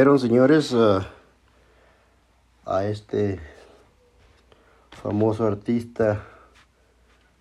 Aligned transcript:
Señores, 0.00 0.72
a, 0.72 1.10
a 2.64 2.84
este 2.86 3.38
famoso 5.02 5.46
artista 5.46 6.24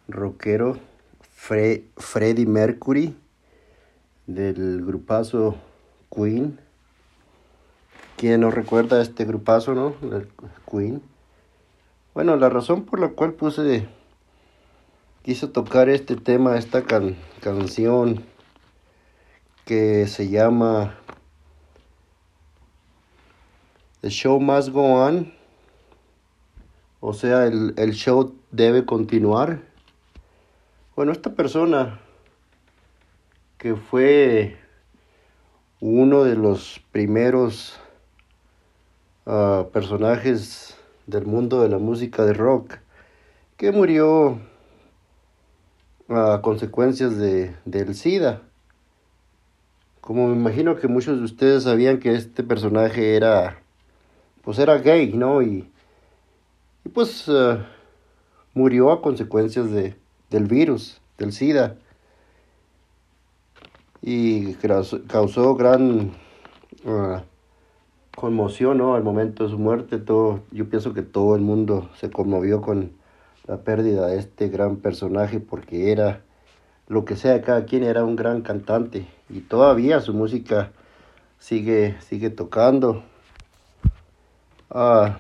rockero, 0.10 0.78
Fre- 1.34 1.86
Freddie 1.96 2.46
Mercury, 2.46 3.18
del 4.28 4.86
grupazo 4.86 5.56
Queen. 6.14 6.60
¿Quién 8.18 8.42
no 8.42 8.52
recuerda 8.52 9.02
este 9.02 9.24
grupazo, 9.24 9.74
no? 9.74 9.96
El 10.02 10.28
Queen. 10.70 11.02
Bueno, 12.14 12.36
la 12.36 12.50
razón 12.50 12.84
por 12.84 13.00
la 13.00 13.08
cual 13.08 13.36
puse, 13.36 13.88
quise 15.22 15.48
tocar 15.48 15.88
este 15.88 16.18
tema, 16.18 16.58
esta 16.58 16.84
can- 16.84 17.16
canción 17.40 18.26
que 19.64 20.08
se 20.08 20.28
llama 20.28 20.98
The 24.02 24.10
Show 24.10 24.40
Must 24.40 24.70
Go 24.70 24.84
On. 24.84 25.34
O 27.00 27.14
sea, 27.14 27.46
el, 27.46 27.74
el 27.78 27.94
show 27.94 28.36
debe 28.52 28.86
continuar. 28.86 29.62
Bueno, 30.96 31.12
esta 31.12 31.34
persona 31.34 32.00
que 33.58 33.76
fue 33.76 34.58
uno 35.82 36.24
de 36.24 36.36
los 36.36 36.82
primeros 36.92 37.80
ah, 39.26 39.68
personajes 39.72 40.78
del 41.08 41.26
mundo 41.26 41.62
de 41.62 41.70
la 41.70 41.78
música 41.78 42.26
de 42.26 42.34
rock, 42.34 42.76
que 43.58 43.72
murió 43.72 44.40
a 46.08 46.40
consecuencias 46.42 47.18
de, 47.18 47.56
del 47.66 47.96
SIDA. 47.96 48.42
Como 50.02 50.28
me 50.28 50.36
imagino 50.36 50.76
que 50.76 50.88
muchos 50.88 51.20
de 51.20 51.26
ustedes 51.26 51.64
sabían 51.64 52.00
que 52.00 52.16
este 52.16 52.44
personaje 52.44 53.16
era, 53.16 53.60
pues 54.50 54.58
era 54.58 54.80
gay, 54.80 55.14
¿no? 55.14 55.44
Y, 55.44 55.70
y 56.84 56.90
pues 56.90 57.26
eh, 57.28 57.60
murió 58.56 58.92
a 58.92 59.00
consecuencias 59.00 59.70
de, 59.70 59.96
del 60.32 60.46
virus, 60.46 61.00
del 61.20 61.34
SIDA. 61.34 61.76
Y 64.02 64.56
causó, 64.56 65.54
gran 65.54 66.14
ah, 66.84 67.22
conmoción, 68.16 68.80
¿no? 68.80 68.96
Al 68.96 69.04
momento 69.04 69.44
de 69.44 69.52
su 69.52 69.60
muerte, 69.60 70.00
todo, 70.00 70.40
yo 70.50 70.68
pienso 70.68 70.96
que 70.96 71.04
todo 71.04 71.36
el 71.36 71.42
mundo 71.44 71.88
se 71.94 72.10
conmovió 72.10 72.60
con 72.60 72.94
la 73.46 73.58
pérdida 73.58 74.08
de 74.08 74.18
este 74.18 74.50
gran 74.50 74.78
personaje 74.78 75.40
porque 75.40 75.92
era 75.92 76.24
lo 76.88 77.06
que 77.06 77.16
sea 77.16 77.44
cada 77.44 77.66
quien 77.66 77.84
era 77.84 78.04
un 78.04 78.16
gran 78.16 78.42
cantante 78.42 79.06
y 79.30 79.42
todavía 79.42 80.02
su 80.02 80.16
música 80.16 80.72
sigue 81.38 81.98
sigue 82.02 82.32
tocando 82.32 83.04
Ah, 84.72 85.18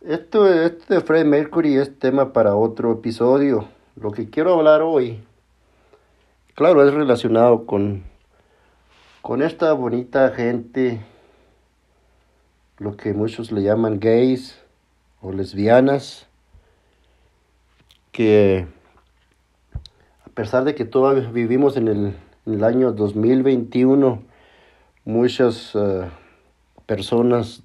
Esto, 0.00 0.48
esto 0.48 0.94
de 0.94 1.00
Fred 1.00 1.24
Mercury 1.24 1.76
es 1.76 1.98
tema 1.98 2.32
para 2.32 2.54
otro 2.54 2.92
episodio. 2.92 3.66
Lo 3.96 4.12
que 4.12 4.30
quiero 4.30 4.54
hablar 4.54 4.82
hoy, 4.82 5.20
claro, 6.54 6.86
es 6.86 6.94
relacionado 6.94 7.66
con, 7.66 8.04
con 9.22 9.42
esta 9.42 9.72
bonita 9.72 10.30
gente, 10.30 11.00
lo 12.78 12.96
que 12.96 13.12
muchos 13.12 13.50
le 13.50 13.64
llaman 13.64 13.98
gays 13.98 14.62
o 15.20 15.32
lesbianas, 15.32 16.28
que 18.12 18.68
a 20.24 20.28
pesar 20.28 20.62
de 20.62 20.76
que 20.76 20.84
todavía 20.84 21.28
vivimos 21.28 21.76
en 21.76 21.88
el, 21.88 22.16
en 22.46 22.54
el 22.54 22.62
año 22.62 22.92
2021, 22.92 24.22
muchas 25.04 25.74
uh, 25.74 26.04
personas 26.90 27.62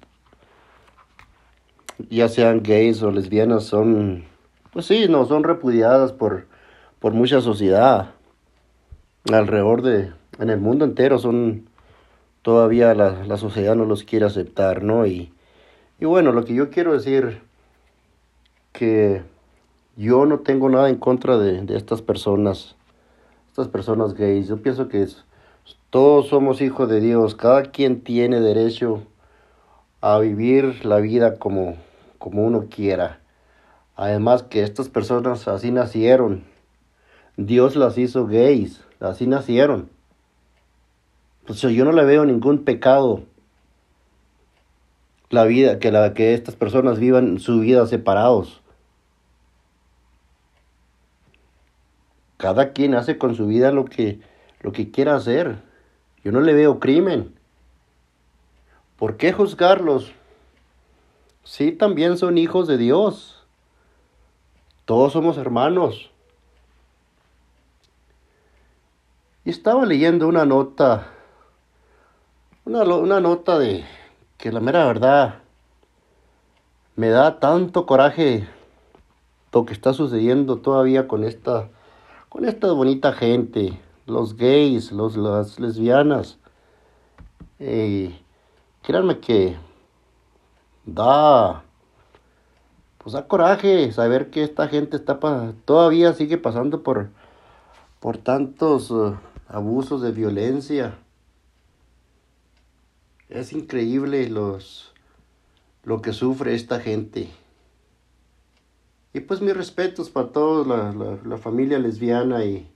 ya 2.08 2.28
sean 2.28 2.62
gays 2.62 3.02
o 3.02 3.10
lesbianas, 3.10 3.64
son, 3.64 4.22
pues 4.72 4.86
sí, 4.86 5.06
no, 5.08 5.26
son 5.26 5.42
repudiadas 5.42 6.12
por, 6.12 6.46
por 7.00 7.12
mucha 7.12 7.40
sociedad 7.40 8.10
alrededor 9.32 9.82
de, 9.82 10.12
en 10.38 10.48
el 10.48 10.60
mundo 10.60 10.84
entero 10.84 11.18
son, 11.18 11.68
todavía 12.42 12.94
la, 12.94 13.24
la 13.26 13.36
sociedad 13.36 13.74
no 13.74 13.84
los 13.84 14.04
quiere 14.04 14.26
aceptar, 14.26 14.84
¿no? 14.84 15.06
Y, 15.06 15.32
y 15.98 16.04
bueno, 16.04 16.30
lo 16.30 16.44
que 16.44 16.54
yo 16.54 16.70
quiero 16.70 16.92
decir, 16.92 17.40
que 18.70 19.24
yo 19.96 20.24
no 20.26 20.38
tengo 20.38 20.68
nada 20.68 20.88
en 20.88 20.98
contra 20.98 21.36
de, 21.36 21.62
de 21.62 21.76
estas 21.76 22.00
personas, 22.00 22.76
estas 23.48 23.66
personas 23.66 24.14
gays, 24.14 24.46
yo 24.46 24.62
pienso 24.62 24.86
que 24.86 25.04
todos 25.90 26.28
somos 26.28 26.60
hijos 26.60 26.88
de 26.88 27.00
Dios, 27.00 27.34
cada 27.34 27.64
quien 27.64 28.02
tiene 28.02 28.38
derecho 28.38 29.02
a 30.06 30.20
vivir 30.20 30.86
la 30.86 30.98
vida 30.98 31.36
como, 31.36 31.74
como 32.18 32.46
uno 32.46 32.66
quiera. 32.70 33.18
Además 33.96 34.44
que 34.44 34.62
estas 34.62 34.88
personas 34.88 35.48
así 35.48 35.72
nacieron. 35.72 36.44
Dios 37.36 37.74
las 37.74 37.98
hizo 37.98 38.28
gays, 38.28 38.84
así 39.00 39.26
nacieron. 39.26 39.90
Pues 41.44 41.60
yo 41.60 41.84
no 41.84 41.90
le 41.90 42.04
veo 42.04 42.24
ningún 42.24 42.64
pecado 42.64 43.24
la 45.30 45.42
vida 45.42 45.80
que 45.80 45.90
la 45.90 46.14
que 46.14 46.34
estas 46.34 46.54
personas 46.54 47.00
vivan 47.00 47.40
su 47.40 47.58
vida 47.58 47.84
separados. 47.88 48.62
Cada 52.36 52.72
quien 52.72 52.94
hace 52.94 53.18
con 53.18 53.34
su 53.34 53.48
vida 53.48 53.72
lo 53.72 53.86
que 53.86 54.20
lo 54.60 54.70
que 54.70 54.92
quiera 54.92 55.16
hacer. 55.16 55.56
Yo 56.22 56.30
no 56.30 56.40
le 56.40 56.54
veo 56.54 56.78
crimen. 56.78 57.35
¿Por 58.98 59.16
qué 59.16 59.32
juzgarlos? 59.32 60.12
Sí, 61.44 61.72
también 61.72 62.16
son 62.18 62.38
hijos 62.38 62.66
de 62.66 62.78
Dios. 62.78 63.44
Todos 64.84 65.12
somos 65.12 65.36
hermanos. 65.36 66.10
Y 69.44 69.50
estaba 69.50 69.84
leyendo 69.84 70.26
una 70.26 70.44
nota, 70.44 71.12
una, 72.64 72.82
una 72.82 73.20
nota 73.20 73.58
de 73.58 73.84
que 74.38 74.50
la 74.50 74.60
mera 74.60 74.86
verdad 74.86 75.42
me 76.96 77.10
da 77.10 77.38
tanto 77.38 77.86
coraje 77.86 78.48
lo 79.52 79.64
que 79.64 79.72
está 79.72 79.94
sucediendo 79.94 80.58
todavía 80.58 81.08
con 81.08 81.24
esta, 81.24 81.70
con 82.28 82.44
esta 82.44 82.72
bonita 82.72 83.14
gente, 83.14 83.80
los 84.04 84.36
gays, 84.36 84.92
los, 84.92 85.16
las 85.16 85.58
lesbianas. 85.58 86.38
Eh, 87.58 88.20
créanme 88.86 89.18
que 89.18 89.56
da, 90.84 91.64
pues 92.98 93.14
da 93.14 93.26
coraje 93.26 93.90
saber 93.90 94.30
que 94.30 94.44
esta 94.44 94.68
gente 94.68 94.96
está 94.96 95.18
todavía 95.64 96.12
sigue 96.12 96.38
pasando 96.38 96.84
por, 96.84 97.08
por 97.98 98.16
tantos 98.16 98.92
uh, 98.92 99.16
abusos 99.48 100.02
de 100.02 100.12
violencia. 100.12 100.96
Es 103.28 103.52
increíble 103.52 104.28
los, 104.28 104.92
lo 105.82 106.00
que 106.00 106.12
sufre 106.12 106.54
esta 106.54 106.78
gente. 106.78 107.28
Y 109.12 109.18
pues 109.18 109.40
mis 109.40 109.56
respetos 109.56 110.10
para 110.10 110.28
toda 110.28 110.64
la, 110.64 110.92
la, 110.92 111.18
la, 111.24 111.38
familia 111.38 111.80
lesbiana 111.80 112.44
y, 112.44 112.70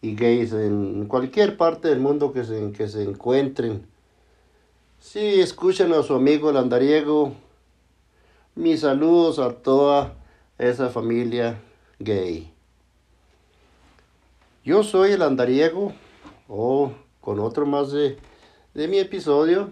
y, 0.00 0.14
gays 0.14 0.54
en 0.54 1.06
cualquier 1.06 1.58
parte 1.58 1.88
del 1.88 2.00
mundo 2.00 2.32
que 2.32 2.44
se, 2.44 2.72
que 2.72 2.88
se 2.88 3.02
encuentren. 3.02 3.90
Sí, 5.00 5.40
escuchen 5.40 5.94
a 5.94 6.02
su 6.02 6.14
amigo 6.14 6.50
el 6.50 6.58
andariego 6.58 7.34
mis 8.54 8.80
saludos 8.80 9.38
a 9.38 9.50
toda 9.50 10.12
esa 10.58 10.90
familia 10.90 11.58
gay. 11.98 12.52
Yo 14.62 14.82
soy 14.82 15.12
el 15.12 15.22
andariego, 15.22 15.94
o 16.48 16.92
con 17.22 17.40
otro 17.40 17.64
más 17.64 17.90
de, 17.92 18.18
de 18.74 18.88
mi 18.88 18.98
episodio. 18.98 19.70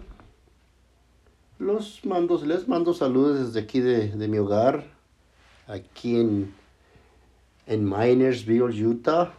Los 1.59 2.03
mando, 2.05 2.43
les 2.43 2.67
mando 2.67 2.95
saludos 2.95 3.45
desde 3.47 3.59
aquí 3.59 3.81
de, 3.81 4.07
de 4.07 4.27
mi 4.27 4.39
hogar, 4.39 4.85
aquí 5.67 6.19
en, 6.19 6.55
en 7.67 7.87
Minersville, 7.87 8.83
Utah. 8.83 9.33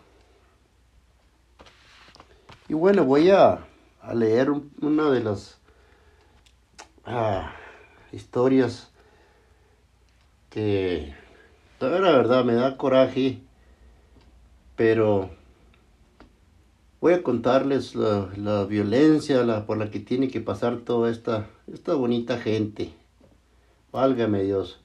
Y 2.68 2.74
bueno, 2.74 3.04
voy 3.04 3.30
a, 3.30 3.66
a 4.00 4.14
leer 4.14 4.50
un, 4.50 4.70
una 4.80 5.10
de 5.10 5.24
las 5.24 5.59
ah, 7.10 7.52
historias 8.12 8.90
que 10.48 11.14
toda 11.78 12.00
la 12.00 12.12
verdad 12.12 12.44
me 12.44 12.54
da 12.54 12.76
coraje, 12.76 13.40
pero 14.76 15.30
voy 17.00 17.14
a 17.14 17.22
contarles 17.22 17.94
la, 17.94 18.30
la 18.36 18.64
violencia 18.64 19.42
la, 19.44 19.66
por 19.66 19.78
la 19.78 19.90
que 19.90 20.00
tiene 20.00 20.28
que 20.28 20.40
pasar 20.40 20.78
toda 20.78 21.10
esta, 21.10 21.48
esta 21.72 21.94
bonita 21.94 22.38
gente. 22.38 22.92
Válgame 23.92 24.42
Dios, 24.42 24.80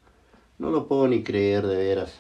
no 0.57 0.71
lo 0.71 0.87
puedo 0.87 1.07
ni 1.07 1.23
creer 1.23 1.67
de 1.67 1.75
veras. 1.75 2.13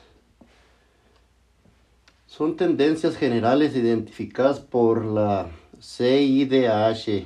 Son 2.27 2.57
tendencias 2.57 3.15
generales 3.15 3.75
identificadas 3.75 4.59
por 4.59 5.05
la 5.05 5.49
CIDH, 5.79 7.25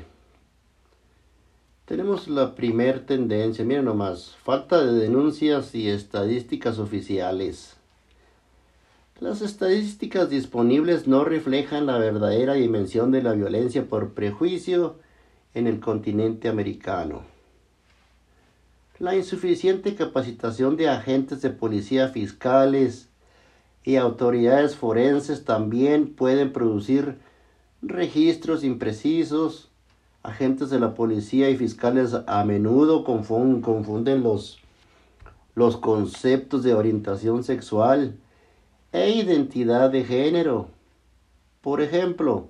tenemos 1.89 2.27
la 2.27 2.53
primer 2.53 3.07
tendencia, 3.07 3.65
miren 3.65 3.85
nomás, 3.85 4.35
falta 4.43 4.85
de 4.85 4.93
denuncias 4.93 5.73
y 5.73 5.89
estadísticas 5.89 6.77
oficiales. 6.77 7.77
Las 9.19 9.41
estadísticas 9.41 10.29
disponibles 10.29 11.07
no 11.07 11.25
reflejan 11.25 11.87
la 11.87 11.97
verdadera 11.97 12.53
dimensión 12.53 13.09
de 13.09 13.23
la 13.23 13.33
violencia 13.33 13.87
por 13.87 14.13
prejuicio 14.13 14.97
en 15.55 15.65
el 15.65 15.79
continente 15.79 16.47
americano. 16.47 17.23
La 18.99 19.15
insuficiente 19.15 19.95
capacitación 19.95 20.77
de 20.77 20.89
agentes 20.89 21.41
de 21.41 21.49
policía 21.49 22.09
fiscales 22.09 23.09
y 23.83 23.95
autoridades 23.95 24.75
forenses 24.75 25.43
también 25.43 26.13
pueden 26.13 26.53
producir 26.53 27.17
registros 27.81 28.63
imprecisos 28.63 29.68
agentes 30.23 30.69
de 30.69 30.79
la 30.79 30.93
policía 30.95 31.49
y 31.49 31.57
fiscales 31.57 32.15
a 32.27 32.43
menudo 32.43 33.03
confunden 33.03 34.23
los, 34.23 34.59
los 35.55 35.77
conceptos 35.77 36.63
de 36.63 36.73
orientación 36.73 37.43
sexual 37.43 38.17
e 38.91 39.11
identidad 39.11 39.89
de 39.89 40.03
género. 40.03 40.67
Por 41.61 41.81
ejemplo, 41.81 42.49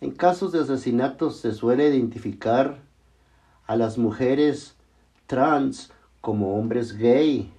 en 0.00 0.10
casos 0.10 0.52
de 0.52 0.60
asesinatos 0.60 1.38
se 1.38 1.52
suele 1.52 1.88
identificar 1.88 2.78
a 3.66 3.76
las 3.76 3.96
mujeres 3.98 4.74
trans 5.26 5.90
como 6.20 6.58
hombres 6.58 6.96
gay. 6.96 7.50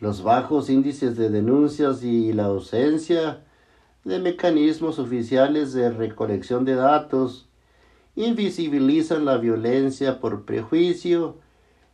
Los 0.00 0.22
bajos 0.22 0.68
índices 0.68 1.16
de 1.16 1.30
denuncias 1.30 2.02
y 2.02 2.32
la 2.32 2.46
ausencia 2.46 3.44
de 4.04 4.18
mecanismos 4.18 4.98
oficiales 4.98 5.72
de 5.72 5.90
recolección 5.90 6.64
de 6.64 6.74
datos 6.74 7.46
invisibilizan 8.16 9.24
la 9.24 9.38
violencia 9.38 10.20
por 10.20 10.44
prejuicio 10.44 11.38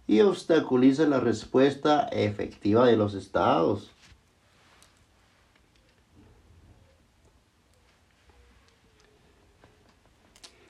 y 0.07 0.21
obstaculizan 0.21 1.11
la 1.11 1.21
respuesta 1.21 2.09
efectiva 2.09 2.87
de 2.87 2.97
los 2.97 3.15
estados. 3.15 3.91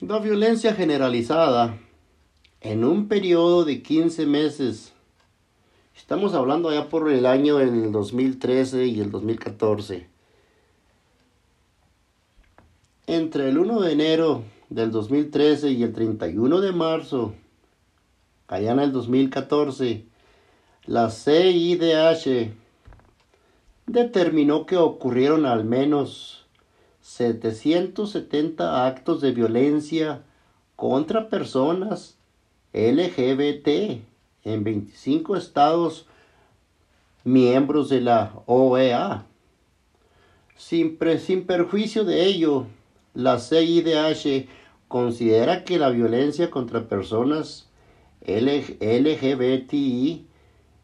La 0.01 0.19
violencia 0.19 0.73
generalizada 0.73 1.77
en 2.61 2.83
un 2.83 3.07
periodo 3.07 3.65
de 3.65 3.81
15 3.81 4.25
meses. 4.25 4.93
Estamos 5.95 6.33
hablando 6.33 6.71
ya 6.71 6.89
por 6.89 7.09
el 7.11 7.25
año 7.25 7.57
del 7.57 7.91
2013 7.91 8.87
y 8.87 8.99
el 8.99 9.11
2014. 9.11 10.07
Entre 13.07 13.49
el 13.49 13.57
1 13.57 13.81
de 13.81 13.91
enero 13.91 14.43
del 14.69 14.91
2013 14.91 15.71
y 15.71 15.83
el 15.83 15.93
31 15.93 16.61
de 16.61 16.71
marzo, 16.71 17.33
allá 18.47 18.71
en 18.71 18.79
el 18.79 18.91
2014, 18.91 20.05
la 20.85 21.09
CIDH 21.09 22.51
determinó 23.87 24.65
que 24.65 24.77
ocurrieron 24.77 25.45
al 25.45 25.65
menos 25.65 26.45
770 27.01 28.85
actos 28.85 29.21
de 29.21 29.31
violencia 29.31 30.23
contra 30.75 31.29
personas 31.29 32.17
LGBT 32.73 34.01
en 34.43 34.63
25 34.63 35.35
estados 35.35 36.05
miembros 37.23 37.89
de 37.89 38.01
la 38.01 38.33
OEA. 38.45 39.25
Sin, 40.55 40.97
pre- 40.97 41.19
sin 41.19 41.45
perjuicio 41.45 42.03
de 42.03 42.25
ello, 42.25 42.67
la 43.13 43.39
CIDH 43.39 44.47
considera 44.89 45.63
que 45.63 45.79
la 45.79 45.89
violencia 45.89 46.49
contra 46.49 46.89
personas 46.89 47.69
LGBTI 48.25 50.25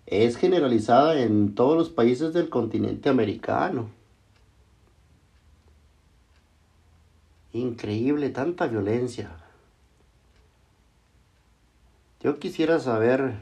es 0.05 0.37
generalizada 0.37 1.19
en 1.19 1.55
todos 1.55 1.75
los 1.75 1.89
países 1.89 2.31
del 2.31 2.49
continente 2.49 3.09
americano. 3.09 3.89
Increíble 7.51 8.29
tanta 8.29 8.67
violencia. 8.67 9.31
Yo 12.21 12.37
quisiera 12.37 12.79
saber, 12.79 13.39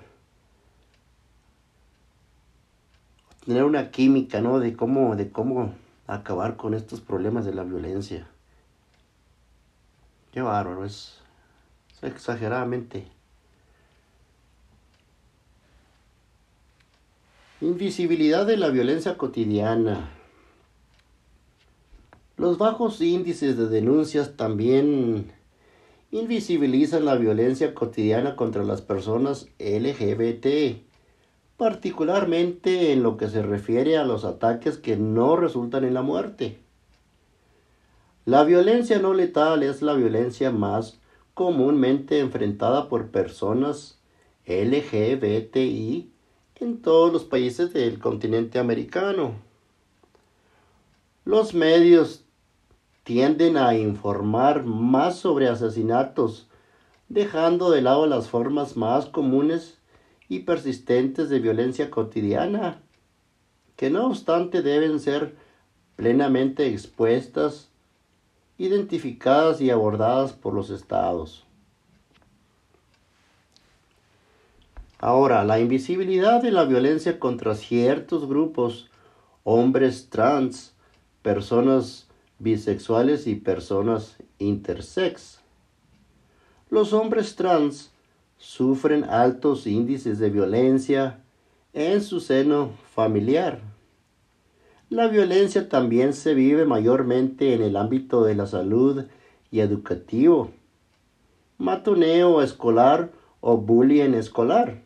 tener 3.46 3.66
una 3.66 3.92
química, 3.92 4.40
¿no? 4.40 4.60
De 4.60 4.78
cómo, 4.78 5.18
de 5.18 5.30
cómo 5.30 5.74
acabar 6.08 6.56
con 6.56 6.74
estos 6.74 7.02
problemas 7.02 7.44
de 7.44 7.54
la 7.54 7.64
violencia. 7.64 8.30
Qué 10.34 10.42
bárbaro, 10.42 10.84
es, 10.84 11.20
es 11.92 12.04
exageradamente. 12.04 13.06
Invisibilidad 17.62 18.44
de 18.48 18.58
la 18.58 18.70
violencia 18.70 19.16
cotidiana. 19.16 20.10
Los 22.36 22.58
bajos 22.58 23.00
índices 23.00 23.58
de 23.58 23.68
denuncias 23.68 24.36
también 24.36 25.32
invisibilizan 26.10 27.06
la 27.06 27.14
violencia 27.14 27.76
cotidiana 27.76 28.36
contra 28.36 28.64
las 28.64 28.82
personas 28.82 29.50
LGBT, 29.60 30.82
particularmente 31.58 32.92
en 32.92 33.04
lo 33.04 33.18
que 33.18 33.30
se 33.30 33.44
refiere 33.44 33.98
a 33.98 34.04
los 34.04 34.26
ataques 34.26 34.80
que 34.80 34.98
no 34.98 35.36
resultan 35.36 35.84
en 35.84 35.94
la 35.94 36.02
muerte. 36.02 36.63
La 38.26 38.46
violencia 38.46 39.00
no 39.00 39.14
letal 39.14 39.64
es 39.64 39.82
la 39.82 39.96
violencia 39.96 40.50
más 40.50 40.98
comúnmente 41.34 42.20
enfrentada 42.20 42.88
por 42.88 43.10
personas 43.10 44.00
LGBTI 44.46 46.10
en 46.62 46.82
todos 46.82 47.12
los 47.12 47.26
países 47.26 47.74
del 47.74 48.00
continente 48.00 48.60
americano. 48.60 49.34
Los 51.26 51.54
medios 51.54 52.24
tienden 53.04 53.58
a 53.58 53.76
informar 53.76 54.64
más 54.64 55.18
sobre 55.18 55.50
asesinatos, 55.50 56.48
dejando 57.10 57.72
de 57.72 57.82
lado 57.82 58.08
las 58.08 58.30
formas 58.30 58.78
más 58.78 59.06
comunes 59.08 59.80
y 60.30 60.40
persistentes 60.40 61.30
de 61.30 61.40
violencia 61.40 61.90
cotidiana, 61.90 62.82
que 63.76 63.90
no 63.90 64.08
obstante 64.08 64.62
deben 64.62 65.02
ser 65.02 65.36
plenamente 65.98 66.68
expuestas, 66.68 67.73
identificadas 68.58 69.62
y 69.62 69.70
abordadas 69.70 70.34
por 70.34 70.54
los 70.54 70.70
estados. 70.70 71.46
Ahora, 75.00 75.44
la 75.44 75.60
invisibilidad 75.60 76.42
de 76.42 76.52
la 76.52 76.64
violencia 76.64 77.20
contra 77.20 77.56
ciertos 77.56 78.28
grupos, 78.28 78.90
hombres 79.44 80.10
trans, 80.10 80.74
personas 81.22 82.08
bisexuales 82.40 83.28
y 83.28 83.36
personas 83.36 84.16
intersex. 84.40 85.42
Los 86.70 86.94
hombres 86.94 87.36
trans 87.36 87.92
sufren 88.38 89.04
altos 89.04 89.68
índices 89.68 90.20
de 90.20 90.30
violencia 90.30 91.20
en 91.74 92.02
su 92.02 92.20
seno 92.20 92.72
familiar. 92.94 93.73
La 94.94 95.08
violencia 95.08 95.70
también 95.70 96.14
se 96.14 96.36
vive 96.36 96.66
mayormente 96.66 97.56
en 97.56 97.64
el 97.64 97.78
ámbito 97.78 98.24
de 98.24 98.36
la 98.36 98.46
salud 98.46 99.06
y 99.50 99.62
educativo, 99.62 100.52
matoneo 101.58 102.44
escolar 102.44 103.10
o 103.42 103.58
bullying 103.58 104.14
escolar. 104.14 104.84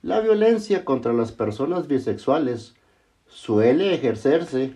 La 0.00 0.20
violencia 0.20 0.86
contra 0.86 1.12
las 1.12 1.32
personas 1.32 1.86
bisexuales 1.86 2.72
suele 3.26 3.92
ejercerse 3.92 4.72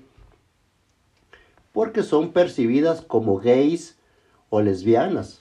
porque 1.72 2.02
son 2.02 2.32
percibidas 2.32 3.00
como 3.00 3.38
gays 3.38 3.96
o 4.50 4.60
lesbianas, 4.60 5.40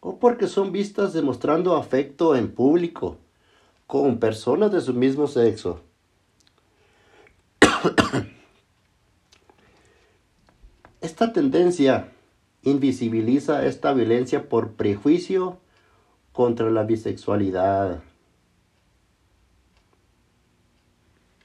o 0.00 0.18
porque 0.18 0.46
son 0.46 0.72
vistas 0.72 1.12
demostrando 1.12 1.76
afecto 1.76 2.34
en 2.34 2.50
público 2.50 3.18
con 3.86 4.18
personas 4.18 4.72
de 4.72 4.80
su 4.80 4.94
mismo 4.94 5.26
sexo. 5.26 5.82
Esta 11.00 11.32
tendencia 11.32 12.12
invisibiliza 12.62 13.64
esta 13.64 13.92
violencia 13.92 14.48
por 14.48 14.72
prejuicio 14.72 15.58
contra 16.32 16.70
la 16.70 16.82
bisexualidad. 16.82 18.02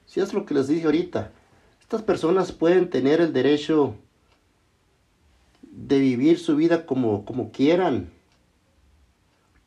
Si 0.08 0.20
es 0.20 0.34
lo 0.34 0.46
que 0.46 0.56
les 0.56 0.68
dije 0.68 0.86
ahorita, 0.86 1.32
estas 1.80 2.02
personas 2.02 2.52
pueden 2.52 2.90
tener 2.90 3.22
el 3.22 3.34
derecho 3.34 3.96
de 5.62 6.00
vivir 6.00 6.40
su 6.40 6.56
vida 6.56 6.86
como, 6.86 7.24
como 7.24 7.52
quieran. 7.52 8.12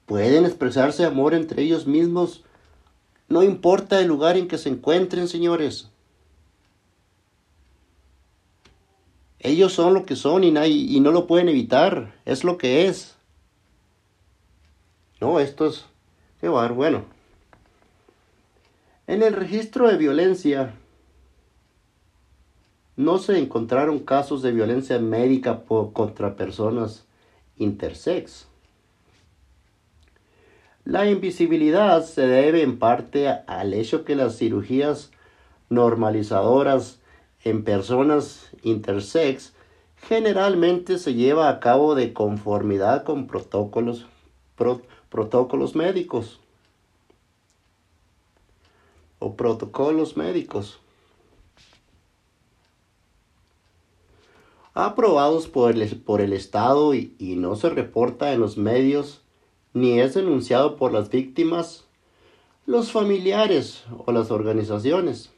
Pueden 0.07 0.45
expresarse 0.45 1.05
amor 1.05 1.35
entre 1.35 1.63
ellos 1.63 1.87
mismos. 1.87 2.45
No 3.29 3.43
importa 3.43 4.01
el 4.01 4.07
lugar 4.09 4.37
en 4.37 4.49
que 4.49 4.59
se 4.59 4.69
encuentren, 4.69 5.29
señores. 5.29 5.91
Ellos 9.39 9.73
son 9.73 9.93
lo 9.93 10.07
que 10.07 10.17
son 10.17 10.45
y, 10.45 10.49
y 10.49 11.01
no 11.01 11.11
lo 11.11 11.27
pueden 11.27 11.49
evitar. 11.49 12.15
Es 12.25 12.45
lo 12.45 12.57
que 12.59 12.87
es. 12.87 13.17
No, 15.21 15.41
esto 15.41 15.67
es... 15.67 15.85
Qué 16.41 16.49
bar, 16.49 16.73
bueno. 16.73 17.05
En 19.07 19.23
el 19.23 19.35
registro 19.35 19.89
de 19.89 19.97
violencia 19.97 20.75
no 22.97 23.19
se 23.19 23.39
encontraron 23.39 23.99
casos 23.99 24.41
de 24.43 24.53
violencia 24.53 24.99
médica 24.99 25.65
po- 25.65 25.93
contra 25.93 26.37
personas 26.37 27.05
intersex. 27.57 28.47
La 30.85 31.09
invisibilidad 31.09 32.05
se 32.05 32.27
debe 32.27 32.63
en 32.63 32.79
parte 32.79 33.29
al 33.29 33.73
hecho 33.73 34.05
que 34.05 34.15
las 34.15 34.37
cirugías 34.37 35.11
normalizadoras 35.71 37.01
en 37.43 37.65
personas 37.65 38.51
intersex 38.63 39.55
generalmente 39.97 40.99
se 40.99 41.15
lleva 41.15 41.49
a 41.49 41.59
cabo 41.59 41.95
de 41.95 42.13
conformidad 42.13 43.05
con 43.05 43.27
protocolos, 43.27 44.07
pro- 44.57 44.83
protocolos 45.09 45.75
médicos 45.75 46.41
o 49.19 49.37
protocolos 49.37 50.19
médicos. 50.19 50.81
Aprobados 54.75 55.49
por 55.49 55.71
el, 55.71 55.97
por 56.03 56.21
el 56.21 56.35
Estado 56.35 56.95
y, 56.95 57.15
y 57.19 57.37
no 57.37 57.57
se 57.57 57.71
reporta 57.71 58.35
en 58.35 58.41
los 58.41 58.59
medios 58.59 59.24
ni 59.75 60.01
es 60.01 60.15
denunciado 60.15 60.77
por 60.77 60.93
las 60.93 61.11
víctimas, 61.11 61.85
los 62.65 62.93
familiares 62.93 63.85
o 64.07 64.13
las 64.13 64.31
organizaciones. 64.31 65.31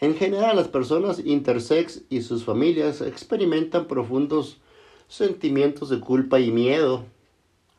En 0.00 0.14
general, 0.14 0.56
las 0.56 0.68
personas 0.68 1.18
intersex 1.18 2.02
y 2.08 2.22
sus 2.22 2.44
familias 2.44 3.00
experimentan 3.00 3.86
profundos 3.86 4.58
sentimientos 5.08 5.90
de 5.90 6.00
culpa 6.00 6.40
y 6.40 6.50
miedo, 6.50 7.04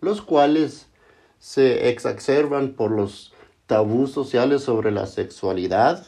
los 0.01 0.21
cuales 0.21 0.87
se 1.39 1.89
exacerban 1.89 2.73
por 2.73 2.91
los 2.91 3.33
tabús 3.65 4.11
sociales 4.11 4.63
sobre 4.63 4.91
la 4.91 5.05
sexualidad 5.05 6.05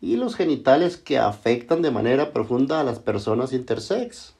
y 0.00 0.16
los 0.16 0.34
genitales 0.34 0.96
que 0.96 1.18
afectan 1.18 1.80
de 1.80 1.92
manera 1.92 2.32
profunda 2.32 2.80
a 2.80 2.84
las 2.84 2.98
personas 2.98 3.52
intersex. 3.52 4.34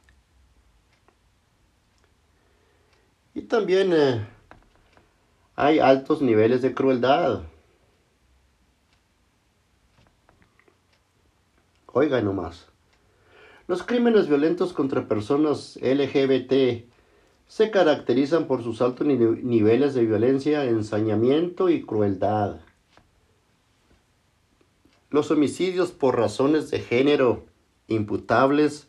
Y 3.34 3.42
también 3.42 3.92
eh, 3.92 4.26
hay 5.56 5.78
altos 5.78 6.20
niveles 6.22 6.62
de 6.62 6.74
crueldad. 6.74 7.42
Oiga 11.86 12.20
nomás. 12.20 12.66
Los 13.68 13.82
crímenes 13.82 14.28
violentos 14.28 14.72
contra 14.72 15.06
personas 15.08 15.78
LGBT 15.82 16.84
se 17.46 17.70
caracterizan 17.70 18.46
por 18.46 18.62
sus 18.62 18.80
altos 18.82 19.06
ni- 19.06 19.16
niveles 19.16 19.94
de 19.94 20.04
violencia, 20.04 20.64
ensañamiento 20.64 21.68
y 21.68 21.82
crueldad. 21.84 22.60
Los 25.10 25.30
homicidios 25.30 25.92
por 25.92 26.16
razones 26.16 26.70
de 26.70 26.80
género 26.80 27.44
imputables 27.88 28.88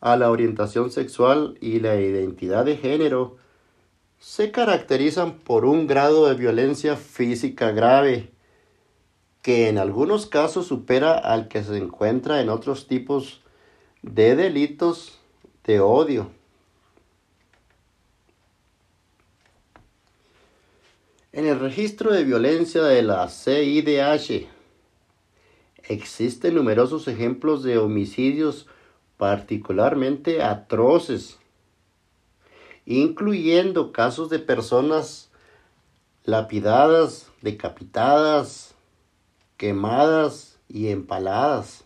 a 0.00 0.16
la 0.16 0.30
orientación 0.30 0.90
sexual 0.90 1.58
y 1.60 1.80
la 1.80 2.00
identidad 2.00 2.64
de 2.64 2.78
género 2.78 3.36
se 4.20 4.52
caracterizan 4.52 5.38
por 5.38 5.64
un 5.64 5.86
grado 5.86 6.28
de 6.28 6.34
violencia 6.34 6.94
física 6.96 7.72
grave 7.72 8.30
que 9.40 9.68
en 9.68 9.78
algunos 9.78 10.26
casos 10.26 10.66
supera 10.66 11.14
al 11.14 11.48
que 11.48 11.64
se 11.64 11.78
encuentra 11.78 12.42
en 12.42 12.50
otros 12.50 12.86
tipos 12.86 13.40
de 14.02 14.36
delitos 14.36 15.18
de 15.64 15.80
odio. 15.80 16.30
En 21.32 21.46
el 21.46 21.58
registro 21.58 22.12
de 22.12 22.24
violencia 22.24 22.82
de 22.82 23.02
la 23.02 23.26
CIDH 23.28 24.48
existen 25.84 26.54
numerosos 26.56 27.08
ejemplos 27.08 27.62
de 27.62 27.78
homicidios 27.78 28.66
particularmente 29.16 30.42
atroces, 30.42 31.38
incluyendo 32.90 33.92
casos 33.92 34.30
de 34.30 34.40
personas 34.40 35.30
lapidadas, 36.24 37.30
decapitadas, 37.40 38.74
quemadas 39.56 40.58
y 40.68 40.88
empaladas. 40.88 41.84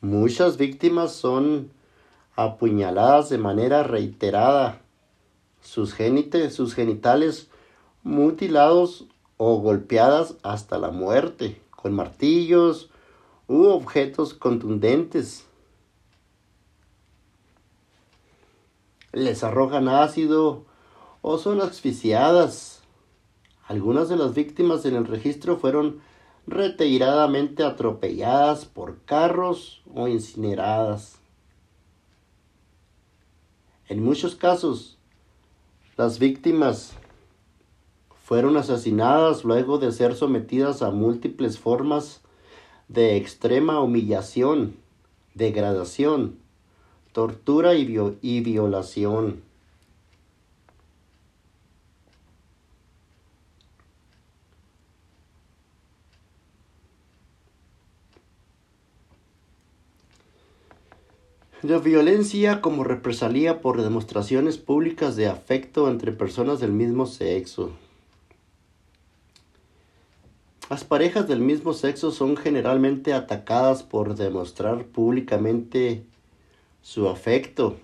Muchas 0.00 0.56
víctimas 0.56 1.12
son 1.12 1.70
apuñaladas 2.34 3.28
de 3.28 3.38
manera 3.38 3.84
reiterada, 3.84 4.80
sus, 5.60 5.94
genitales 5.94 7.48
mutilados 8.02 9.06
o 9.36 9.58
golpeadas 9.58 10.34
hasta 10.42 10.76
la 10.76 10.90
muerte 10.90 11.62
con 11.70 11.94
martillos 11.94 12.90
u 13.46 13.66
objetos 13.66 14.34
contundentes. 14.34 15.46
Les 19.12 19.44
arrojan 19.44 19.88
ácido 19.88 20.64
o 21.20 21.38
son 21.38 21.60
asfixiadas. 21.60 22.82
Algunas 23.66 24.08
de 24.08 24.16
las 24.16 24.34
víctimas 24.34 24.84
en 24.86 24.96
el 24.96 25.06
registro 25.06 25.56
fueron 25.56 26.00
reteiradamente 26.46 27.62
atropelladas 27.62 28.64
por 28.64 29.02
carros 29.04 29.82
o 29.94 30.08
incineradas. 30.08 31.18
En 33.88 34.02
muchos 34.02 34.34
casos, 34.34 34.98
las 35.96 36.18
víctimas 36.18 36.94
fueron 38.24 38.56
asesinadas 38.56 39.44
luego 39.44 39.78
de 39.78 39.92
ser 39.92 40.14
sometidas 40.14 40.80
a 40.80 40.90
múltiples 40.90 41.58
formas 41.58 42.22
de 42.88 43.16
extrema 43.16 43.80
humillación, 43.80 44.76
degradación, 45.34 46.41
tortura 47.12 47.74
y, 47.74 47.98
y 48.22 48.40
violación. 48.40 49.42
La 61.62 61.78
violencia 61.78 62.60
como 62.60 62.82
represalia 62.82 63.60
por 63.60 63.80
demostraciones 63.80 64.58
públicas 64.58 65.14
de 65.14 65.28
afecto 65.28 65.88
entre 65.88 66.10
personas 66.10 66.58
del 66.58 66.72
mismo 66.72 67.06
sexo. 67.06 67.70
Las 70.68 70.82
parejas 70.82 71.28
del 71.28 71.38
mismo 71.38 71.72
sexo 71.72 72.10
son 72.10 72.36
generalmente 72.36 73.12
atacadas 73.12 73.84
por 73.84 74.16
demostrar 74.16 74.86
públicamente 74.86 76.04
su 76.82 77.08
afecto, 77.08 77.78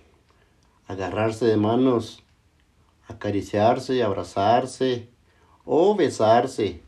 agarrarse 0.87 1.47
de 1.47 1.57
manos, 1.57 2.25
acariciarse, 3.07 4.03
abrazarse 4.03 5.09
o 5.65 5.95
besarse. 5.95 6.83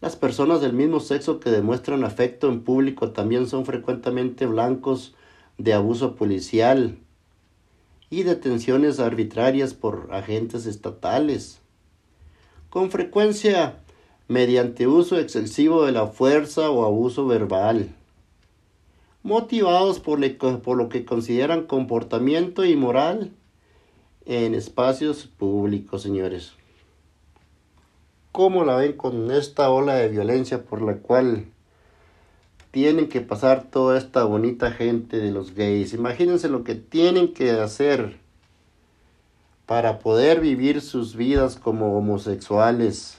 Las 0.00 0.16
personas 0.16 0.60
del 0.60 0.72
mismo 0.72 0.98
sexo 0.98 1.38
que 1.38 1.50
demuestran 1.50 2.02
afecto 2.02 2.48
en 2.48 2.64
público 2.64 3.12
también 3.12 3.46
son 3.46 3.64
frecuentemente 3.64 4.46
blancos 4.46 5.14
de 5.58 5.74
abuso 5.74 6.16
policial 6.16 6.98
y 8.10 8.24
detenciones 8.24 8.98
arbitrarias 8.98 9.74
por 9.74 10.08
agentes 10.10 10.66
estatales. 10.66 11.60
Con 12.68 12.90
frecuencia 12.90 13.78
mediante 14.26 14.86
uso 14.86 15.18
excesivo 15.18 15.84
de 15.84 15.92
la 15.92 16.06
fuerza 16.06 16.70
o 16.70 16.84
abuso 16.84 17.26
verbal, 17.26 17.94
motivados 19.22 20.00
por, 20.00 20.18
lo 20.18 20.88
que 20.88 21.04
consideran 21.04 21.66
comportamiento 21.66 22.64
inmoral 22.64 23.32
en 24.26 24.54
espacios 24.54 25.26
públicos, 25.26 26.02
señores. 26.02 26.52
¿Cómo 28.32 28.64
la 28.64 28.76
ven 28.76 28.94
con 28.94 29.30
esta 29.30 29.70
ola 29.70 29.94
de 29.94 30.08
violencia 30.08 30.64
por 30.64 30.82
la 30.82 30.96
cual 30.96 31.46
tienen 32.70 33.08
que 33.08 33.20
pasar 33.20 33.64
toda 33.70 33.98
esta 33.98 34.24
bonita 34.24 34.72
gente 34.72 35.18
de 35.18 35.30
los 35.30 35.54
gays? 35.54 35.92
Imagínense 35.92 36.48
lo 36.48 36.64
que 36.64 36.74
tienen 36.74 37.34
que 37.34 37.50
hacer 37.50 38.18
para 39.66 39.98
poder 39.98 40.40
vivir 40.40 40.80
sus 40.80 41.14
vidas 41.14 41.56
como 41.56 41.96
homosexuales. 41.96 43.18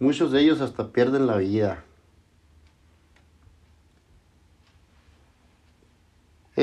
Muchos 0.00 0.32
de 0.32 0.40
ellos 0.40 0.60
hasta 0.60 0.92
pierden 0.92 1.26
la 1.26 1.36
vida. 1.36 1.84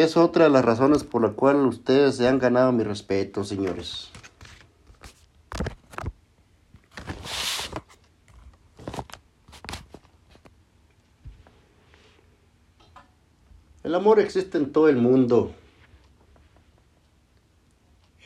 Es 0.04 0.18
otra 0.18 0.44
de 0.44 0.50
las 0.50 0.66
razones 0.66 1.06
por 1.06 1.22
la 1.22 1.30
cual 1.30 1.66
ustedes 1.66 2.18
se 2.18 2.28
han 2.28 2.38
ganado 2.38 2.74
mi 2.74 2.84
respeto, 2.84 3.46
señores. 3.46 4.10
El 13.82 13.96
amor 13.96 14.20
existe 14.20 14.58
en 14.58 14.74
todo 14.74 14.90
el 14.90 14.98
mundo, 14.98 15.54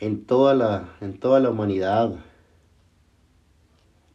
en 0.00 0.26
toda 0.26 0.54
la, 0.54 0.96
en 1.00 1.20
toda 1.20 1.38
la 1.38 1.50
humanidad. 1.50 2.12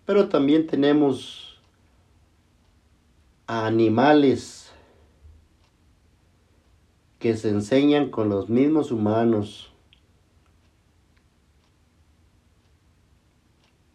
Pero 0.05 0.27
también 0.27 0.67
tenemos 0.67 1.61
a 3.47 3.65
animales 3.65 4.62
que 7.23 7.37
se 7.37 7.47
enseñan 7.47 8.09
con 8.09 8.27
los 8.27 8.49
mismos 8.49 8.91
humanos. 8.91 9.71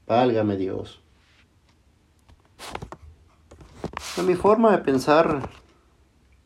Válgame 0.06 0.56
Dios. 0.56 1.02
Mi 4.24 4.34
forma 4.34 4.74
de 4.74 4.78
pensar 4.78 5.46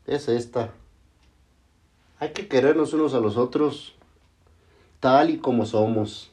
es 0.06 0.26
esta. 0.28 0.72
Hay 2.18 2.32
que 2.32 2.48
querernos 2.48 2.92
unos 2.94 3.14
a 3.14 3.20
los 3.20 3.36
otros 3.36 3.94
tal 4.98 5.30
y 5.30 5.38
como 5.38 5.66
somos. 5.66 6.32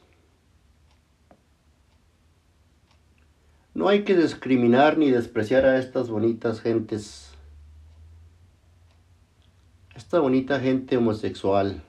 No 3.72 3.86
hay 3.86 4.02
que 4.02 4.16
discriminar 4.16 4.98
ni 4.98 5.12
despreciar 5.12 5.64
a 5.64 5.78
estas 5.78 6.10
bonitas 6.10 6.60
gentes. 6.60 7.29
Esta 10.00 10.18
bonita 10.18 10.58
gente 10.58 10.96
homosexual. 10.96 11.82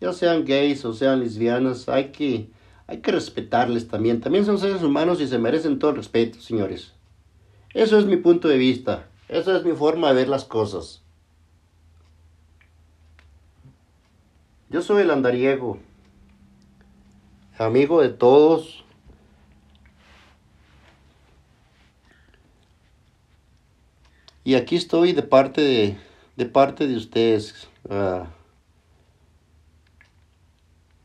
Ya 0.00 0.12
sean 0.12 0.44
gays 0.44 0.84
o 0.84 0.92
sean 0.92 1.20
lesbianas, 1.20 1.88
hay 1.88 2.10
que, 2.10 2.50
hay 2.88 3.00
que 3.02 3.12
respetarles 3.12 3.86
también. 3.86 4.20
También 4.20 4.44
son 4.44 4.58
seres 4.58 4.82
humanos 4.82 5.20
y 5.20 5.28
se 5.28 5.38
merecen 5.38 5.78
todo 5.78 5.92
el 5.92 5.98
respeto, 5.98 6.40
señores. 6.40 6.92
Eso 7.72 8.00
es 8.00 8.04
mi 8.04 8.16
punto 8.16 8.48
de 8.48 8.58
vista. 8.58 9.08
Esa 9.28 9.56
es 9.56 9.64
mi 9.64 9.74
forma 9.74 10.08
de 10.08 10.14
ver 10.14 10.28
las 10.28 10.44
cosas. 10.44 11.02
Yo 14.68 14.82
soy 14.82 15.02
el 15.02 15.10
andariego, 15.12 15.78
amigo 17.58 18.02
de 18.02 18.08
todos. 18.08 18.84
Y 24.42 24.56
aquí 24.56 24.74
estoy 24.74 25.12
de 25.12 25.22
parte 25.22 25.60
de, 25.60 25.96
de 26.36 26.46
parte 26.46 26.86
de 26.86 26.96
ustedes, 26.96 27.68
ah, 27.88 28.26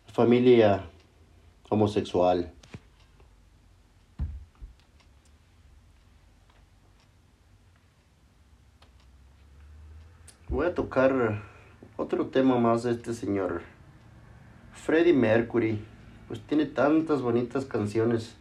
familia 0.07 0.85
homosexual. 1.69 2.51
Voy 10.49 10.65
a 10.65 10.73
tocar 10.73 11.43
Otro 11.95 12.27
tema 12.27 12.57
más 12.57 12.83
de 12.83 12.91
este 12.91 13.13
señor. 13.13 13.61
Freddie 14.73 15.13
Mercury. 15.13 15.85
Pues 16.29 16.39
tiene 16.41 16.65
tantas 16.65 17.21
bonitas 17.21 17.65
canciones. 17.65 18.38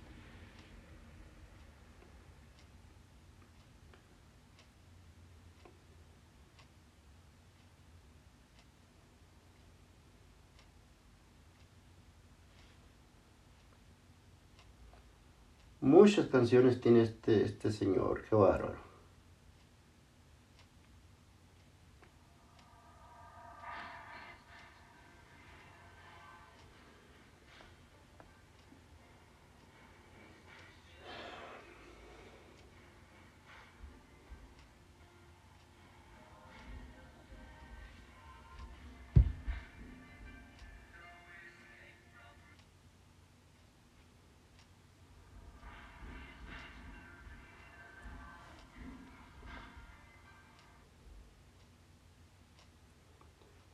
Muchas 16.08 16.28
canciones 16.28 16.80
tiene 16.80 17.02
este, 17.02 17.44
este 17.44 17.70
señor, 17.70 18.22
qué 18.30 18.34
bárbaro. 18.34 18.87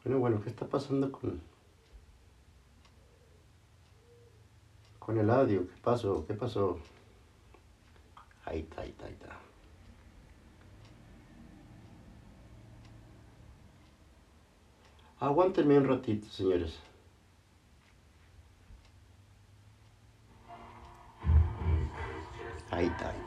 Bueno, 0.04 0.18
bueno, 0.18 0.40
¿qué 0.42 0.50
está 0.50 0.66
pasando 0.66 1.10
con, 1.10 1.40
con 4.98 5.18
el 5.18 5.30
audio? 5.30 5.66
¿Qué 5.66 5.80
pasó? 5.82 6.26
¿Qué 6.26 6.34
pasó? 6.34 6.78
Ahí 8.44 8.60
está, 8.60 8.82
ahí 8.82 8.90
está, 8.90 9.06
ahí 9.06 9.12
está. 9.14 9.38
Aguántenme 15.20 15.78
un 15.78 15.88
ratito, 15.88 16.28
señores. 16.28 16.78
Ahí 22.70 22.86
está. 22.86 23.23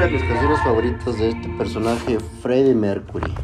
Otra 0.00 0.12
de 0.12 0.18
mis 0.18 0.28
canciones 0.30 0.60
favoritas 0.62 1.18
de 1.18 1.28
este 1.28 1.48
personaje, 1.58 2.18
Freddie 2.40 2.74
Mercury. 2.74 3.34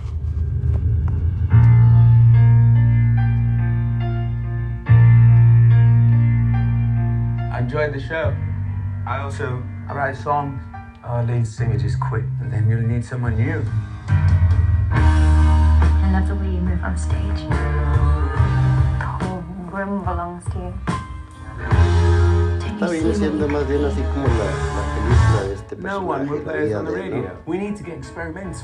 I 7.52 7.58
enjoyed 7.58 7.92
the 7.92 8.00
show. 8.00 8.32
I 9.06 9.18
also 9.18 9.62
I 9.86 9.92
write 9.92 10.16
songs. 10.16 10.58
Our 11.04 11.24
lead 11.24 11.46
singer 11.46 11.76
just 11.76 12.00
quit, 12.00 12.24
and 12.40 12.50
then 12.50 12.70
you'll 12.70 12.88
need 12.88 13.04
someone 13.04 13.36
new. 13.36 13.62
I 14.88 16.10
love 16.10 16.26
the 16.26 16.36
way 16.36 16.54
you 16.54 16.62
move 16.62 16.82
on 16.82 16.96
stage. 16.96 17.46
The 18.98 19.04
whole 19.04 19.44
room 19.70 20.04
belongs 20.04 20.42
to 20.52 20.58
you. 20.58 20.72
Está 22.76 22.88
see 22.88 23.14
siendo 23.14 23.46
más 23.46 23.68
bien 23.68 23.84
así 23.84 24.00
como 24.14 24.26
la, 24.26 24.44
la 24.44 24.82
película 24.94 25.42
de 25.48 25.55
este 25.66 25.76
No 25.82 25.98
one 26.00 26.30
will 26.30 26.42
personaje, 26.42 26.44
la 26.44 26.52
play 26.52 26.62
us 26.62 26.68
vida 26.68 26.78
on 26.80 26.84
the 26.86 26.92
de 26.92 27.04
él, 27.06 27.10
¿no? 27.10 27.16
radio. 27.22 27.42
We 27.46 27.58
need 27.58 27.76
to 27.76 27.84
get 27.84 27.96
experimental. 27.96 28.62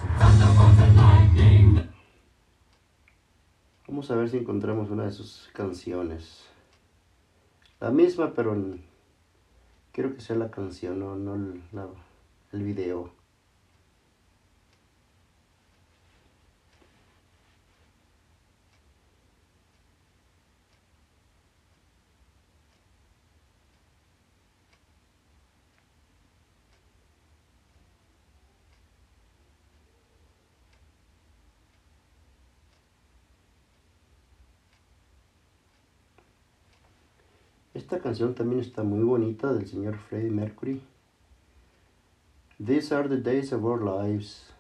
Vamos 3.88 4.10
a 4.10 4.14
ver 4.16 4.30
si 4.30 4.38
encontramos 4.38 4.90
una 4.90 5.04
de 5.04 5.12
sus 5.12 5.50
canciones. 5.52 6.46
La 7.80 7.90
misma, 7.90 8.32
pero 8.34 8.54
en- 8.54 8.82
quiero 9.92 10.14
que 10.14 10.20
sea 10.20 10.36
la 10.36 10.50
canción, 10.50 10.98
no, 11.00 11.16
no 11.16 11.54
la- 11.72 11.88
el 12.52 12.62
video. 12.62 13.10
Esta 37.92 38.04
canción 38.04 38.34
también 38.34 38.62
está 38.62 38.82
muy 38.82 39.02
bonita 39.02 39.52
del 39.52 39.66
señor 39.66 39.98
Freddie 39.98 40.30
Mercury. 40.30 40.80
These 42.58 42.90
are 42.90 43.06
the 43.06 43.18
days 43.18 43.52
of 43.52 43.66
our 43.66 43.82
lives. 43.82 44.50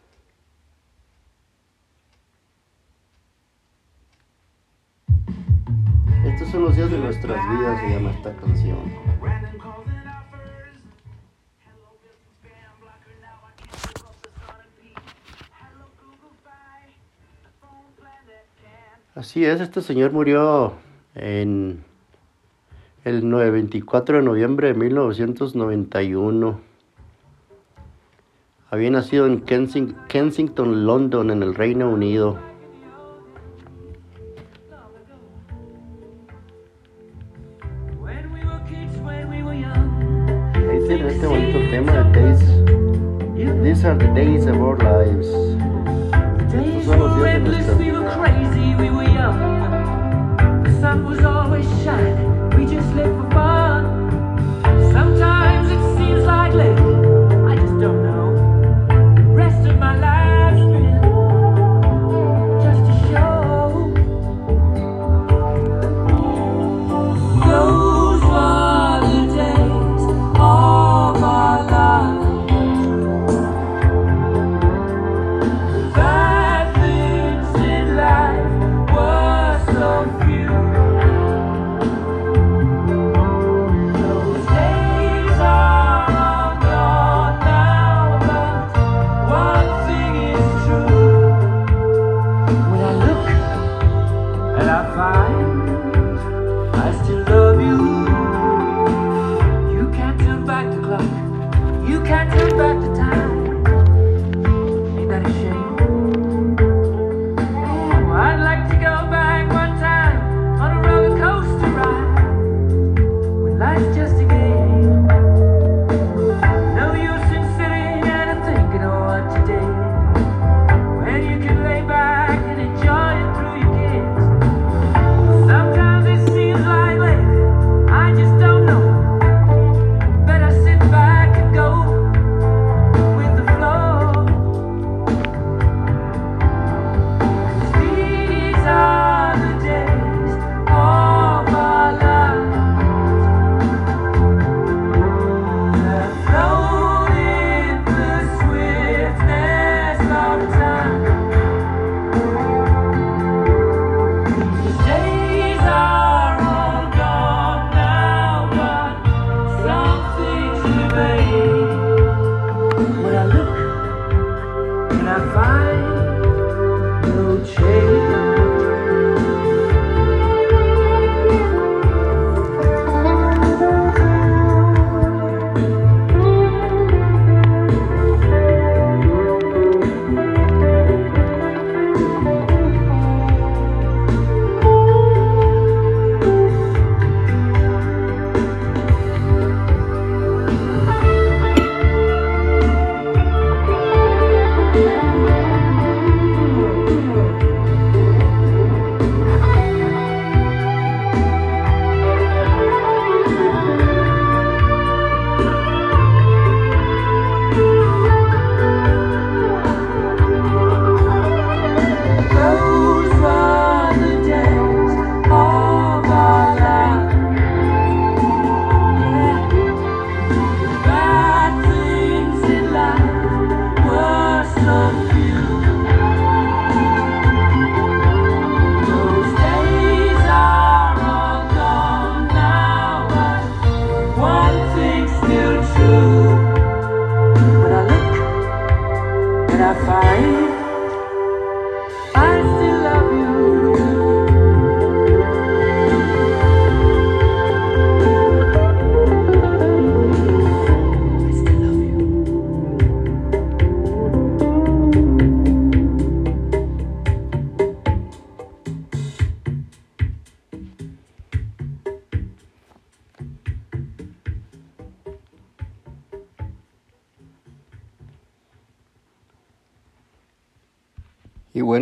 Estos 6.26 6.50
son 6.50 6.64
los 6.64 6.76
días 6.76 6.90
de 6.90 6.98
nuestras 6.98 7.38
vidas, 7.48 7.80
se 7.80 7.88
llama 7.88 8.10
esta 8.10 8.36
canción. 8.36 8.92
Así 19.14 19.42
es, 19.42 19.58
este 19.62 19.80
señor 19.80 20.12
murió 20.12 20.74
en 21.14 21.82
el 23.04 23.28
9 23.28 23.50
24 23.50 24.18
de 24.18 24.22
noviembre 24.22 24.68
de 24.68 24.74
1991. 24.74 26.60
Había 28.70 28.90
nacido 28.90 29.26
en 29.26 29.44
Kensing- 29.44 29.96
Kensington, 30.08 30.86
London, 30.86 31.30
en 31.30 31.42
el 31.42 31.54
Reino 31.54 31.90
Unido. 31.90 32.38
Ahí 40.54 40.78
tiene 40.88 41.08
este 41.08 41.26
bonito 41.26 41.58
tema 41.70 41.92
de 41.92 42.20
Days. 42.20 42.40
These 43.62 43.84
are 43.86 43.96
the 43.98 44.06
days 44.14 44.46
of 44.46 44.56
our 44.60 44.76
lives. 44.78 45.28
days 46.52 46.84
son 46.84 46.98
los 46.98 47.16
días 47.16 47.42
de 47.42 47.48
nuestra 47.48 47.74
vida. 47.74 47.92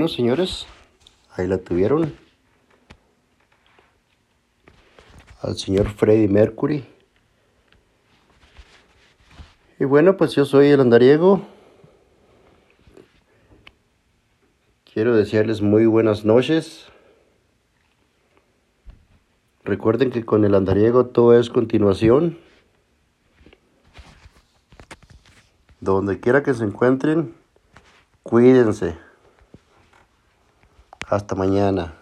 Bueno, 0.01 0.15
señores, 0.15 0.67
ahí 1.37 1.47
la 1.47 1.59
tuvieron. 1.59 2.17
Al 5.43 5.59
señor 5.59 5.91
Freddie 5.91 6.27
Mercury. 6.27 6.87
Y 9.79 9.85
bueno, 9.85 10.17
pues 10.17 10.35
yo 10.35 10.47
soy 10.47 10.69
el 10.69 10.81
andariego. 10.81 11.43
Quiero 14.91 15.15
desearles 15.15 15.61
muy 15.61 15.85
buenas 15.85 16.25
noches. 16.25 16.87
Recuerden 19.65 20.11
que 20.11 20.25
con 20.25 20.47
el 20.47 20.55
andariego 20.55 21.09
todo 21.09 21.39
es 21.39 21.51
continuación. 21.51 22.39
Donde 25.81 26.21
quiera 26.21 26.43
que 26.43 26.55
se 26.55 26.65
encuentren, 26.65 27.35
cuídense. 28.23 29.10
Hasta 31.11 31.35
mañana. 31.35 32.00